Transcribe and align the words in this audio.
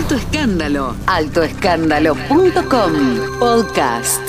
Alto 0.00 0.14
Escándalo. 0.14 0.96
Altoescándalo.com. 1.06 3.38
Podcast. 3.38 4.22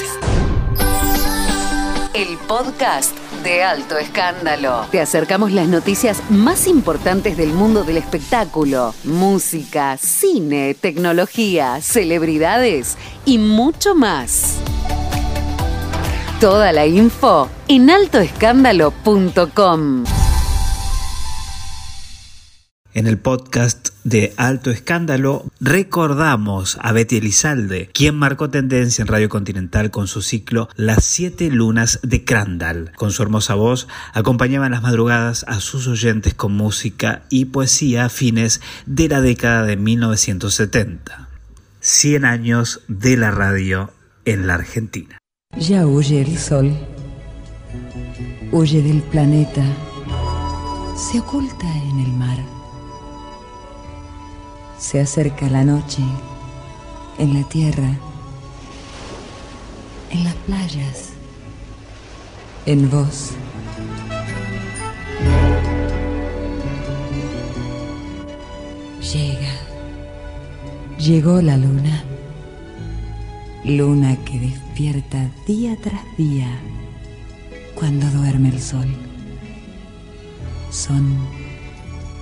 El 2.13 2.38
podcast 2.46 3.17
de 3.42 3.64
Alto 3.64 3.98
Escándalo. 3.98 4.88
Te 4.92 5.00
acercamos 5.00 5.54
las 5.54 5.70
noticias 5.70 6.22
más 6.30 6.68
importantes 6.68 7.38
del 7.38 7.54
mundo 7.54 7.86
del 7.86 7.96
espectáculo, 7.96 8.94
música, 9.05 9.96
cine, 9.96 10.73
tecnología, 10.73 11.80
celebridades 11.80 12.98
y 13.24 13.38
mucho 13.38 13.96
más. 13.96 14.58
Toda 16.42 16.74
la 16.74 16.86
info 16.86 17.48
en 17.70 17.90
altoescándalo.com. 17.90 20.04
En 22.94 23.08
el 23.08 23.18
podcast 23.18 23.80
de 24.04 24.34
Alto 24.38 24.72
Escándalo 24.72 25.46
recordamos 25.60 26.78
a 26.82 26.92
Betty 26.92 27.18
Elizalde, 27.18 27.90
quien 27.94 28.16
marcó 28.16 28.50
tendencia 28.50 29.02
en 29.02 29.08
Radio 29.08 29.30
Continental 29.30 29.92
con 29.92 30.08
su 30.08 30.22
ciclo 30.22 30.70
Las 30.76 31.04
siete 31.04 31.50
lunas 31.50 32.00
de 32.04 32.23
Crandall. 32.23 32.92
Con 32.95 33.12
su 33.12 33.23
hermosa 33.23 33.56
voz 33.56 33.88
acompañaba 34.14 34.66
en 34.66 34.73
las 34.73 34.82
madrugadas 34.82 35.45
a 35.48 35.59
sus 35.59 35.88
oyentes 35.88 36.34
con 36.34 36.54
música 36.54 37.23
y 37.30 37.45
poesía 37.45 38.06
a 38.06 38.09
fines 38.09 38.62
de 38.86 39.08
la 39.08 39.22
década 39.22 39.64
de 39.64 39.78
1970. 39.78 41.30
100 41.80 42.26
años 42.26 42.81
de 42.88 43.18
la 43.18 43.31
radio 43.31 43.92
en 44.26 44.48
la 44.48 44.56
Argentina. 44.56 45.18
Ya 45.58 45.86
huye 45.86 46.22
el 46.22 46.38
sol, 46.38 46.73
huye 48.52 48.81
del 48.81 49.02
planeta, 49.02 49.64
se 50.95 51.20
oculta 51.20 51.68
en 51.68 52.00
el 52.00 52.12
mar 52.14 52.61
se 54.81 54.99
acerca 54.99 55.48
la 55.48 55.63
noche 55.63 56.02
en 57.20 57.35
la 57.35 57.48
tierra, 57.48 57.99
en 60.09 60.23
las 60.23 60.33
playas, 60.47 61.09
en 62.66 62.89
vos. 62.89 63.30
Llega, 69.14 69.53
llegó 70.97 71.44
la 71.44 71.58
luna, 71.58 72.03
luna 73.63 74.17
que 74.25 74.39
despierta 74.39 75.30
día 75.45 75.78
tras 75.80 76.02
día 76.17 76.50
cuando 77.75 78.08
duerme 78.09 78.50
el 78.50 78.59
sol. 78.59 78.88
Son 80.72 81.16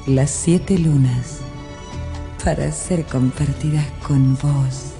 las 0.07 0.29
siete 0.29 0.77
lunas 0.77 1.39
para 2.43 2.71
ser 2.71 3.03
compartidas 3.05 3.85
con 4.07 4.35
vos, 4.35 4.93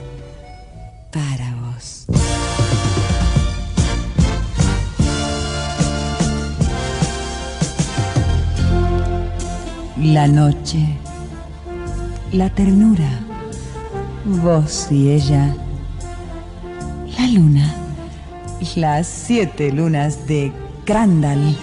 para 1.12 1.56
vos. 1.62 2.06
La 9.98 10.28
noche, 10.28 10.98
la 12.31 12.50
ternura, 12.50 13.09
vos 14.26 14.88
y 14.92 15.12
ella, 15.12 15.56
la 17.18 17.28
luna, 17.28 17.74
las 18.76 19.08
siete 19.08 19.72
lunas 19.72 20.28
de 20.28 20.52
Crandall. 20.86 21.56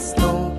snow. 0.00 0.49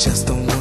just 0.00 0.26
don't 0.26 0.46
know. 0.46 0.59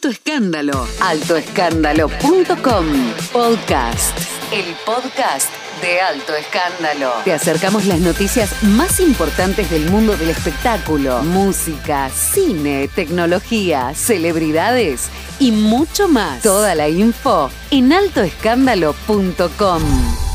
Escándalo. 0.00 0.88
Altoescándalo.com. 1.00 2.86
Podcast. 3.32 4.18
El 4.50 4.74
podcast 4.86 5.50
de 5.82 6.00
Alto 6.00 6.34
Escándalo. 6.34 7.12
Te 7.24 7.34
acercamos 7.34 7.84
las 7.84 8.00
noticias 8.00 8.62
más 8.62 9.00
importantes 9.00 9.70
del 9.70 9.90
mundo 9.90 10.16
del 10.16 10.30
espectáculo, 10.30 11.22
música, 11.22 12.08
cine, 12.10 12.88
tecnología, 12.88 13.92
celebridades 13.94 15.10
y 15.38 15.52
mucho 15.52 16.08
más. 16.08 16.42
Toda 16.42 16.74
la 16.74 16.88
info 16.88 17.50
en 17.70 17.92
altoescándalo.com. 17.92 20.31